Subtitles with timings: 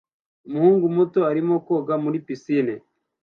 [0.47, 2.73] Umuhungu muto arimo koga muri pisine